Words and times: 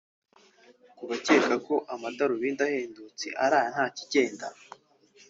Ku 0.97 1.03
bakeka 1.09 1.53
ko 1.57 1.61
kuba 1.65 1.85
amadarundi 1.93 2.61
ahendutse 2.67 3.27
ari 3.43 3.55
aya 3.59 3.69
nta 3.73 3.85
kigenda 3.97 4.47